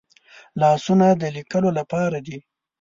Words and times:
لاسونه 0.61 1.07
د 1.21 1.23
لیکلو 1.37 1.69
لپاره 1.79 2.17
دي 2.25 2.37